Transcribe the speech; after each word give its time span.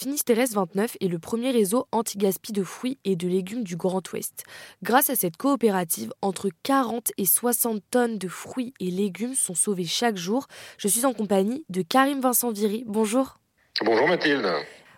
Finistérès 0.00 0.54
29 0.54 0.96
est 1.02 1.08
le 1.08 1.18
premier 1.18 1.50
réseau 1.50 1.86
anti-gaspi 1.92 2.52
de 2.52 2.64
fruits 2.64 2.98
et 3.04 3.16
de 3.16 3.28
légumes 3.28 3.64
du 3.64 3.76
Grand 3.76 4.00
Ouest. 4.14 4.44
Grâce 4.82 5.10
à 5.10 5.14
cette 5.14 5.36
coopérative, 5.36 6.10
entre 6.22 6.48
40 6.62 7.12
et 7.18 7.26
60 7.26 7.82
tonnes 7.90 8.16
de 8.16 8.26
fruits 8.26 8.72
et 8.80 8.90
légumes 8.90 9.34
sont 9.34 9.54
sauvés 9.54 9.84
chaque 9.84 10.16
jour. 10.16 10.46
Je 10.78 10.88
suis 10.88 11.04
en 11.04 11.12
compagnie 11.12 11.66
de 11.68 11.82
Karim 11.82 12.18
Vincent 12.18 12.50
Viry. 12.50 12.82
Bonjour. 12.86 13.40
Bonjour 13.84 14.08
Mathilde. 14.08 14.50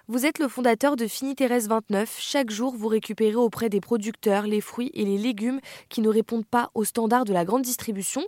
Vous 0.08 0.26
êtes 0.26 0.40
le 0.40 0.48
fondateur 0.48 0.96
de 0.96 1.06
Finiterès 1.06 1.68
29. 1.68 2.16
Chaque 2.18 2.50
jour, 2.50 2.74
vous 2.76 2.88
récupérez 2.88 3.36
auprès 3.36 3.68
des 3.68 3.80
producteurs 3.80 4.48
les 4.48 4.60
fruits 4.60 4.90
et 4.94 5.04
les 5.04 5.16
légumes 5.16 5.60
qui 5.90 6.00
ne 6.00 6.08
répondent 6.08 6.44
pas 6.44 6.70
aux 6.74 6.84
standards 6.84 7.24
de 7.24 7.32
la 7.32 7.44
grande 7.44 7.62
distribution. 7.62 8.24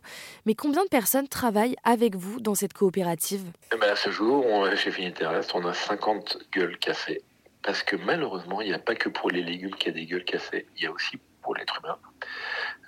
Mais 0.46 0.54
combien 0.54 0.84
de 0.84 0.88
personnes 0.88 1.26
travaillent 1.26 1.74
avec 1.82 2.14
vous 2.14 2.38
dans 2.38 2.54
cette 2.54 2.74
coopérative? 2.74 3.42
Eh 3.74 3.76
ben, 3.76 3.90
À 3.90 3.96
ce 3.96 4.10
jour, 4.10 4.46
on, 4.46 4.72
chez 4.76 4.92
Finiterès, 4.92 5.52
on 5.52 5.64
a 5.64 5.74
50 5.74 6.38
gueules 6.52 6.78
cassées. 6.78 7.22
Parce 7.64 7.82
que 7.82 7.96
malheureusement, 7.96 8.60
il 8.60 8.68
n'y 8.68 8.74
a 8.74 8.78
pas 8.78 8.94
que 8.94 9.08
pour 9.08 9.30
les 9.30 9.42
légumes 9.42 9.74
qu'il 9.74 9.88
y 9.88 9.96
a 9.96 10.00
des 10.00 10.06
gueules 10.06 10.24
cassées. 10.24 10.66
Il 10.76 10.84
y 10.84 10.86
a 10.86 10.92
aussi 10.92 11.18
pour 11.42 11.56
l'être 11.56 11.80
humain. 11.82 11.98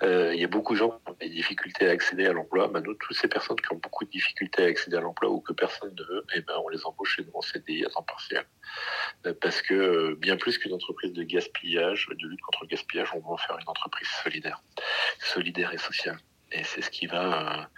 Euh, 0.03 0.33
il 0.33 0.39
y 0.39 0.43
a 0.43 0.47
beaucoup 0.47 0.73
de 0.73 0.79
gens 0.79 0.91
qui 0.91 1.11
ont 1.11 1.15
des 1.19 1.29
difficultés 1.29 1.89
à 1.89 1.91
accéder 1.91 2.27
à 2.27 2.33
l'emploi. 2.33 2.67
Ben, 2.67 2.81
nous, 2.81 2.93
toutes 2.93 3.17
ces 3.17 3.27
personnes 3.27 3.57
qui 3.57 3.73
ont 3.73 3.77
beaucoup 3.77 4.05
de 4.05 4.09
difficultés 4.09 4.63
à 4.63 4.67
accéder 4.67 4.97
à 4.97 5.01
l'emploi 5.01 5.29
ou 5.29 5.41
que 5.41 5.53
personne 5.53 5.93
ne 5.95 6.03
veut, 6.03 6.25
eh 6.35 6.41
ben, 6.41 6.53
on 6.63 6.69
les 6.69 6.85
embauche 6.85 7.15
chez 7.15 7.23
nous 7.23 7.31
en 7.33 7.41
CDI 7.41 7.85
à 7.85 7.89
temps 7.89 8.03
partiel. 8.03 8.45
Euh, 9.25 9.33
parce 9.41 9.61
que 9.61 9.73
euh, 9.73 10.15
bien 10.15 10.37
plus 10.37 10.57
qu'une 10.57 10.73
entreprise 10.73 11.13
de 11.13 11.23
gaspillage, 11.23 12.07
de 12.09 12.27
lutte 12.27 12.41
contre 12.41 12.63
le 12.63 12.67
gaspillage, 12.67 13.09
on 13.13 13.19
va 13.19 13.29
en 13.29 13.37
faire 13.37 13.57
une 13.59 13.69
entreprise 13.69 14.07
solidaire, 14.23 14.61
solidaire 15.19 15.73
et 15.73 15.77
sociale. 15.77 16.19
Et 16.51 16.63
c'est 16.63 16.81
ce 16.81 16.89
qui 16.89 17.07
va 17.07 17.69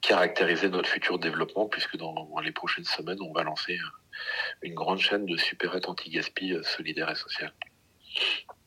caractériser 0.00 0.68
notre 0.68 0.88
futur 0.88 1.18
développement, 1.18 1.68
puisque 1.68 1.96
dans, 1.96 2.28
les 2.42 2.50
prochaines 2.50 2.84
semaines, 2.84 3.20
on 3.20 3.32
va 3.32 3.44
lancer 3.44 3.78
une 4.62 4.74
grande 4.74 4.98
chaîne 4.98 5.26
de 5.26 5.36
supérettes 5.36 5.88
anti-gaspi 5.88 6.56
solidaire 6.64 7.08
et 7.08 7.14
sociale. 7.14 7.52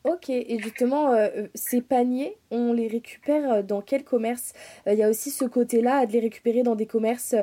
Ok, 0.04 0.30
et 0.30 0.58
justement, 0.62 1.12
euh, 1.12 1.28
euh, 1.36 1.48
ces 1.54 1.82
paniers, 1.82 2.38
on 2.50 2.72
les 2.72 2.88
récupère 2.88 3.52
euh, 3.52 3.62
dans 3.62 3.82
quel 3.82 4.02
commerce? 4.02 4.54
Il 4.86 4.94
y 4.94 5.02
a 5.02 5.10
aussi 5.10 5.30
ce 5.30 5.44
côté-là, 5.44 6.06
de 6.06 6.12
les 6.12 6.20
récupérer 6.20 6.62
dans 6.62 6.74
des 6.74 6.86
commerces 6.86 7.34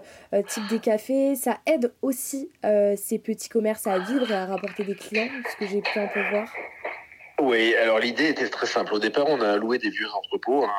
type 0.48 0.68
des 0.70 0.80
cafés. 0.80 1.36
Ça 1.36 1.59
aide 1.68 1.94
aussi 2.02 2.50
ces 2.64 3.20
petits 3.20 3.50
commerces 3.50 3.86
à 3.86 4.00
vivre 4.00 4.31
et 4.31 4.36
à 4.36 4.46
rapporter 4.46 4.84
des 4.84 4.96
clients, 4.96 5.30
ce 5.52 5.56
que 5.56 5.68
j'ai 5.68 5.81
pu 5.81 6.00
un 6.00 6.08
peu 6.08 6.22
voir. 6.30 6.52
Oui, 7.40 7.76
alors 7.76 8.00
l'idée 8.00 8.30
était 8.30 8.50
très 8.50 8.66
simple. 8.66 8.94
Au 8.96 9.00
départ, 9.00 9.28
on 9.28 9.40
a 9.42 9.58
loué 9.58 9.78
des 9.78 9.90
vieux 9.90 10.09
entrepôts, 10.12 10.64
hein, 10.64 10.72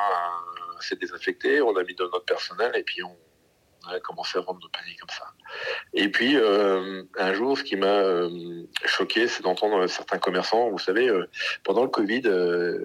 c'est 0.80 0.98
désaffecté, 0.98 1.62
on 1.62 1.77
a 1.77 1.84
mis 1.84 1.95
de 1.95 2.02
notre 2.02 2.24
personnel 2.24 2.72
et 2.74 2.83
puis 2.83 3.02
on 3.05 3.17
a 3.89 4.00
commencé 4.00 4.39
à 4.39 4.41
vendre 4.42 4.61
nos 4.62 4.69
paniers 4.69 4.97
comme 4.97 5.11
ça. 5.11 5.25
Et 5.94 6.08
puis, 6.08 6.36
euh, 6.36 7.03
un 7.17 7.34
jour, 7.34 7.56
ce 7.56 7.64
qui 7.64 7.77
m'a 7.77 7.86
euh, 7.86 8.62
choqué, 8.84 9.27
c'est 9.28 9.42
d'entendre 9.42 9.86
certains 9.86 10.19
commerçants, 10.19 10.70
vous 10.70 10.78
savez, 10.78 11.08
euh, 11.08 11.28
pendant 11.64 11.83
le 11.83 11.89
Covid, 11.89 12.22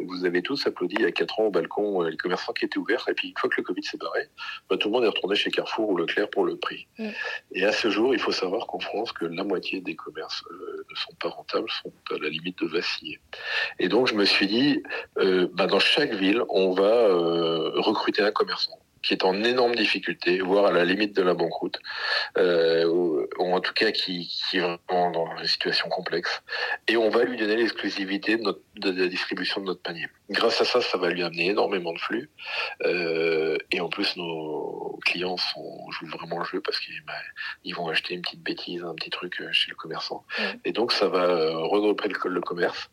vous 0.06 0.26
avez 0.26 0.42
tous 0.42 0.66
applaudi 0.66 0.95
il 1.00 1.04
y 1.04 1.06
a 1.06 1.12
4 1.12 1.40
ans 1.40 1.44
au 1.45 1.52
balcon 1.52 2.02
les 2.02 2.18
commerçants 2.18 2.54
qui 2.54 2.66
étaient 2.66 2.78
ouverts, 2.78 3.06
et 3.10 3.14
puis 3.14 3.30
une 3.30 3.38
fois 3.38 3.50
que 3.50 3.56
le 3.58 3.64
Covid 3.64 3.84
s'est 3.84 3.98
barré, 3.98 4.30
bah, 4.70 4.78
tout 4.78 4.88
le 4.88 4.94
monde 4.94 5.04
est 5.04 5.08
retourné 5.08 5.36
chez 5.36 5.52
Carrefour 5.52 5.90
ou 5.90 5.98
Leclerc 5.98 6.30
pour 6.30 6.45
le 6.45 6.58
prix. 6.58 6.88
Et 7.52 7.66
à 7.66 7.72
ce 7.72 7.90
jour, 7.90 8.14
il 8.14 8.20
faut 8.20 8.32
savoir 8.32 8.67
qu'en 8.67 8.80
France, 8.80 9.12
que 9.12 9.26
la 9.26 9.44
moitié 9.44 9.82
des 9.82 9.95
commerces 9.95 10.44
ne 10.52 10.95
sont 10.95 11.14
pas 11.20 11.30
rentables, 11.30 11.70
sont 11.70 11.94
à 12.12 12.17
la 12.22 12.30
limite 12.30 12.60
de 12.64 12.67
vaciller. 12.67 13.20
Et 13.80 13.90
donc, 13.90 14.08
je 14.08 14.16
me 14.16 14.26
suis 14.26 14.48
dit, 14.48 14.84
bah, 15.16 15.67
dans 15.67 15.80
chaque 15.80 16.14
ville, 16.14 16.44
on 16.50 16.72
va 16.72 17.08
recruter 17.82 18.22
un 18.22 18.32
commerçant 18.32 18.83
qui 19.04 19.14
est 19.14 19.23
en 19.26 19.44
énorme 19.44 19.76
difficulté, 19.76 20.40
voire 20.40 20.66
à 20.66 20.72
la 20.72 20.86
limite 20.86 21.16
de 21.16 21.22
la 21.22 21.34
banqueroute, 21.34 21.80
euh, 22.38 22.86
ou, 22.86 23.28
en 23.38 23.60
tout 23.60 23.73
cas 23.73 23.92
qui, 23.92 24.32
est 24.54 24.60
vraiment 24.60 25.12
dans 25.12 25.38
une 25.38 25.45
situation 25.45 25.90
complexe. 25.90 26.42
Et 26.88 26.98
on 26.98 27.10
va 27.10 27.26
lui 27.26 27.38
donner 27.38 27.58
l'exclusivité 27.58 28.38
de, 28.38 28.56
la 28.90 29.08
distribution 29.08 29.62
de 29.62 29.68
notre 29.68 29.82
panier. 29.82 30.08
Grâce 30.34 30.59
à 30.62 30.66
ça, 30.66 30.81
ça 30.81 30.98
va 30.98 31.09
lui 31.09 31.23
amener 31.23 31.50
énormément 31.50 31.94
de 31.94 32.00
flux. 32.00 32.30
Euh, 32.86 33.58
et 33.72 33.80
en 33.80 33.89
plus, 33.89 34.17
nos 34.17 34.99
clients 35.05 35.38
sont, 35.38 35.92
jouent 35.92 36.08
vraiment 36.08 36.39
le 36.39 36.45
jeu 36.45 36.60
parce 36.61 36.80
qu'ils 36.80 37.04
bah, 37.05 37.14
ils 37.64 37.76
vont 37.76 37.88
acheter 37.88 38.16
une 38.16 38.21
petite 38.21 38.42
bêtise, 38.42 38.83
un 38.83 38.95
petit 38.95 39.10
truc 39.10 39.39
euh, 39.42 39.52
chez 39.52 39.70
le 39.70 39.76
commerçant. 39.76 40.26
Et 40.66 40.71
donc, 40.71 40.92
ça 40.92 41.08
va 41.08 41.23
euh, 41.23 41.58
regrouper 41.58 42.10
le, 42.10 42.30
le 42.30 42.42
commerce. 42.42 42.89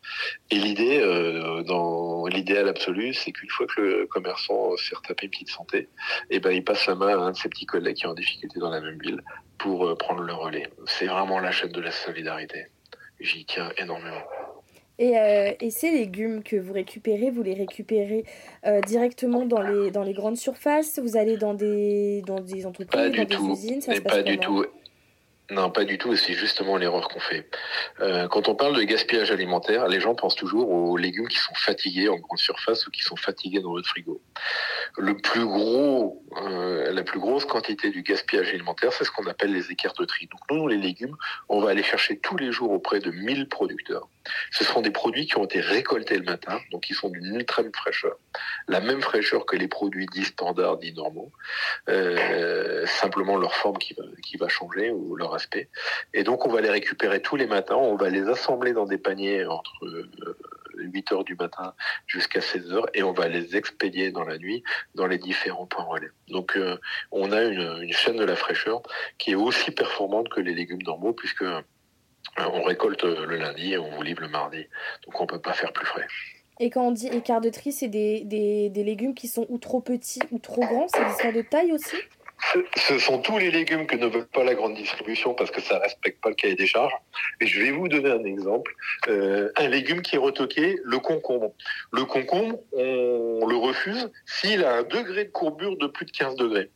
Et 0.51 0.55
l'idée, 0.55 0.99
euh, 0.99 1.63
dans 1.63 2.27
l'idéal 2.27 2.67
absolu, 2.67 3.13
c'est 3.13 3.31
qu'une 3.31 3.49
fois 3.49 3.65
que 3.67 3.81
le 3.81 4.07
commerçant 4.07 4.77
s'est 4.77 4.95
retapé 4.95 5.25
une 5.25 5.31
petite 5.31 5.49
santé, 5.49 5.89
et 6.29 6.35
eh 6.35 6.39
ben, 6.39 6.51
il 6.51 6.63
passe 6.63 6.85
la 6.85 6.95
main 6.95 7.09
à 7.09 7.21
un 7.27 7.31
de 7.31 7.37
ses 7.37 7.49
petits 7.49 7.65
collègues 7.65 7.97
qui 7.97 8.03
est 8.03 8.07
en 8.07 8.13
difficulté 8.13 8.59
dans 8.59 8.69
la 8.69 8.81
même 8.81 8.99
ville 8.99 9.21
pour 9.57 9.87
euh, 9.87 9.95
prendre 9.95 10.21
le 10.21 10.33
relais. 10.33 10.69
C'est 10.85 11.07
vraiment 11.07 11.39
la 11.39 11.51
chaîne 11.51 11.71
de 11.71 11.81
la 11.81 11.91
solidarité. 11.91 12.67
J'y 13.19 13.45
tiens 13.45 13.71
énormément. 13.77 14.23
Et, 15.01 15.17
euh, 15.17 15.51
et, 15.59 15.71
ces 15.71 15.89
légumes 15.89 16.43
que 16.43 16.55
vous 16.55 16.73
récupérez, 16.73 17.31
vous 17.31 17.41
les 17.41 17.55
récupérez 17.55 18.23
euh, 18.67 18.81
directement 18.81 19.47
dans 19.47 19.63
les, 19.63 19.89
dans 19.89 20.03
les 20.03 20.13
grandes 20.13 20.37
surfaces? 20.37 20.99
Vous 20.99 21.17
allez 21.17 21.37
dans 21.37 21.55
des, 21.55 22.21
dans 22.27 22.39
des 22.39 22.67
entreprises, 22.67 23.01
pas 23.01 23.09
dans 23.09 23.15
des 23.15 23.25
tout. 23.25 23.51
usines 23.51 23.81
ça 23.81 23.95
se 23.95 24.01
passe 24.01 24.17
Pas 24.17 24.21
du 24.21 24.37
tout. 24.37 24.63
Non, 25.49 25.71
pas 25.71 25.85
du 25.85 25.97
tout, 25.97 26.15
c'est 26.15 26.35
justement 26.35 26.77
l'erreur 26.77 27.07
qu'on 27.07 27.19
fait. 27.19 27.49
Euh, 27.99 28.27
quand 28.27 28.47
on 28.47 28.53
parle 28.53 28.77
de 28.77 28.83
gaspillage 28.83 29.31
alimentaire, 29.31 29.87
les 29.87 29.99
gens 29.99 30.13
pensent 30.13 30.35
toujours 30.35 30.69
aux 30.69 30.95
légumes 30.97 31.27
qui 31.27 31.39
sont 31.39 31.55
fatigués 31.55 32.07
en 32.07 32.17
grande 32.17 32.37
surface 32.37 32.85
ou 32.85 32.91
qui 32.91 33.01
sont 33.01 33.15
fatigués 33.15 33.59
dans 33.59 33.71
votre 33.71 33.89
frigo. 33.89 34.21
Le 34.99 35.17
plus 35.17 35.45
gros, 35.45 36.23
la 36.37 37.01
plus 37.01 37.19
grosse 37.19 37.45
quantité 37.45 37.89
du 37.89 38.03
gaspillage 38.03 38.49
alimentaire, 38.49 38.93
c'est 38.93 39.03
ce 39.03 39.11
qu'on 39.11 39.25
appelle 39.25 39.51
les 39.51 39.71
écarts 39.71 39.95
de 39.99 40.05
tri. 40.05 40.27
Donc 40.27 40.41
nous, 40.51 40.67
les 40.67 40.77
légumes, 40.77 41.17
on 41.49 41.59
va 41.59 41.71
aller 41.71 41.83
chercher 41.83 42.19
tous 42.19 42.37
les 42.37 42.51
jours 42.51 42.69
auprès 42.69 42.99
de 42.99 43.09
1000 43.09 43.49
producteurs. 43.49 44.07
Ce 44.51 44.63
sont 44.63 44.81
des 44.81 44.91
produits 44.91 45.25
qui 45.25 45.37
ont 45.37 45.45
été 45.45 45.59
récoltés 45.59 46.17
le 46.17 46.23
matin, 46.23 46.59
donc 46.71 46.83
qui 46.83 46.93
sont 46.93 47.09
d'une 47.09 47.35
ultra 47.35 47.63
fraîcheur. 47.73 48.17
La 48.67 48.79
même 48.79 49.01
fraîcheur 49.01 49.45
que 49.45 49.55
les 49.55 49.67
produits 49.67 50.05
dits 50.07 50.25
standards, 50.25 50.77
dits 50.77 50.93
normaux. 50.93 51.31
Euh, 51.89 52.85
simplement 52.85 53.37
leur 53.37 53.55
forme 53.55 53.77
qui 53.77 54.37
va, 54.37 54.47
changer 54.47 54.91
ou 54.91 55.15
leur 55.15 55.33
aspect. 55.33 55.69
Et 56.13 56.23
donc 56.23 56.45
on 56.45 56.51
va 56.51 56.61
les 56.61 56.69
récupérer 56.69 57.21
tous 57.21 57.35
les 57.35 57.47
matins, 57.47 57.75
on 57.75 57.95
va 57.95 58.09
les 58.09 58.27
assembler 58.27 58.73
dans 58.73 58.85
des 58.85 58.97
paniers 58.97 59.45
entre 59.45 59.73
8 60.75 61.11
euh, 61.11 61.15
heures 61.15 61.23
du 61.23 61.35
matin 61.35 61.73
jusqu'à 62.07 62.41
16 62.41 62.71
heures 62.71 62.87
et 62.93 63.03
on 63.03 63.13
va 63.13 63.27
les 63.27 63.55
expédier 63.55 64.11
dans 64.11 64.23
la 64.23 64.37
nuit 64.37 64.63
dans 64.95 65.07
les 65.07 65.17
différents 65.17 65.65
points 65.65 65.83
relais. 65.83 66.11
Donc 66.27 66.57
euh, 66.57 66.77
on 67.11 67.31
a 67.31 67.43
une, 67.43 67.91
chaîne 67.91 68.17
de 68.17 68.25
la 68.25 68.35
fraîcheur 68.35 68.81
qui 69.17 69.31
est 69.31 69.35
aussi 69.35 69.71
performante 69.71 70.29
que 70.29 70.41
les 70.41 70.53
légumes 70.53 70.83
normaux 70.83 71.13
puisque 71.13 71.45
on 72.37 72.63
récolte 72.63 73.03
le 73.03 73.35
lundi 73.37 73.73
et 73.73 73.77
on 73.77 73.89
vous 73.89 74.01
livre 74.01 74.21
le 74.21 74.29
mardi. 74.29 74.65
Donc 75.05 75.19
on 75.19 75.23
ne 75.23 75.29
peut 75.29 75.41
pas 75.41 75.53
faire 75.53 75.73
plus 75.73 75.85
frais. 75.85 76.07
Et 76.59 76.69
quand 76.69 76.87
on 76.87 76.91
dit 76.91 77.07
écart 77.07 77.41
de 77.41 77.49
tri, 77.49 77.71
c'est 77.71 77.87
des, 77.87 78.21
des, 78.23 78.69
des, 78.69 78.83
légumes 78.83 79.15
qui 79.15 79.27
sont 79.27 79.47
ou 79.49 79.57
trop 79.57 79.81
petits 79.81 80.21
ou 80.31 80.37
trop 80.37 80.61
grands? 80.61 80.87
C'est 80.87 81.03
l'histoire 81.03 81.33
de 81.33 81.41
taille 81.41 81.71
aussi? 81.71 81.95
Ce 82.75 82.99
sont 82.99 83.19
tous 83.19 83.37
les 83.37 83.49
légumes 83.49 83.87
que 83.87 83.95
ne 83.95 84.07
veut 84.07 84.25
pas 84.25 84.43
la 84.43 84.53
grande 84.53 84.75
distribution 84.75 85.33
parce 85.33 85.49
que 85.49 85.61
ça 85.61 85.79
respecte 85.79 86.21
pas 86.21 86.29
le 86.29 86.35
cahier 86.35 86.55
des 86.55 86.67
charges. 86.67 86.93
Et 87.39 87.47
je 87.47 87.61
vais 87.61 87.71
vous 87.71 87.87
donner 87.87 88.11
un 88.11 88.23
exemple. 88.23 88.75
Euh, 89.07 89.51
un 89.57 89.67
légume 89.69 90.01
qui 90.01 90.15
est 90.15 90.19
retoqué, 90.19 90.77
le 90.83 90.99
concombre. 90.99 91.51
Le 91.91 92.05
concombre, 92.05 92.59
on 92.73 93.47
le 93.47 93.55
refuse 93.55 94.11
s'il 94.25 94.63
a 94.63 94.75
un 94.75 94.83
degré 94.83 95.25
de 95.25 95.31
courbure 95.31 95.77
de 95.77 95.87
plus 95.87 96.05
de 96.05 96.11
15 96.11 96.35
degrés. 96.35 96.69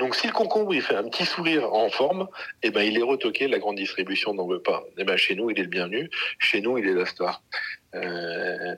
Donc 0.00 0.16
si 0.16 0.26
le 0.26 0.32
concombre 0.32 0.74
il 0.74 0.80
fait 0.80 0.96
un 0.96 1.04
petit 1.04 1.26
sourire 1.26 1.74
en 1.74 1.90
forme, 1.90 2.26
eh 2.62 2.70
ben 2.70 2.80
il 2.82 2.96
est 2.98 3.02
retoqué, 3.02 3.48
la 3.48 3.58
grande 3.58 3.76
distribution 3.76 4.32
n'en 4.32 4.46
veut 4.46 4.62
pas. 4.62 4.82
Eh 4.96 5.04
ben 5.04 5.18
chez 5.18 5.36
nous 5.36 5.50
il 5.50 5.60
est 5.60 5.64
le 5.64 5.68
bienvenu, 5.68 6.08
chez 6.38 6.62
nous 6.62 6.78
il 6.78 6.88
est 6.88 6.94
la 6.94 7.04
star. 7.04 7.42
Euh, 7.94 8.74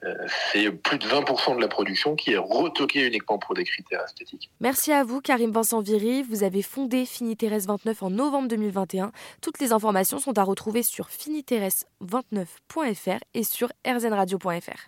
c'est 0.51 0.73
plus 0.73 0.99
de 0.99 1.07
20% 1.07 1.55
de 1.57 1.61
la 1.61 1.69
production 1.69 2.17
qui 2.17 2.33
est 2.33 2.39
retoquée 2.39 3.07
uniquement 3.07 3.39
pour 3.39 3.55
des 3.55 3.63
critères 3.63 4.03
esthétiques. 4.05 4.51
Merci 4.61 4.93
à 4.93 5.05
vous 5.05 5.21
Karim 5.21 5.53
Vincent 5.53 5.81
Viry, 5.81 6.25
vous 6.25 6.43
avez 6.43 6.63
fondé 6.63 7.07
Finiteres 7.07 7.67
29 7.67 8.03
en 8.03 8.11
novembre 8.11 8.49
2021. 8.49 9.13
Toutes 9.41 9.61
les 9.61 9.73
informations 9.73 10.19
sont 10.19 10.37
à 10.39 10.43
retrouver 10.43 10.83
sur 10.83 11.07
finiteres29.fr 11.09 13.21
et 13.35 13.45
sur 13.45 13.69
rzradio.fr. 13.87 14.81